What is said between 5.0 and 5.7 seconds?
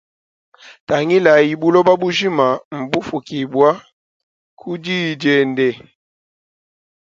yi diende.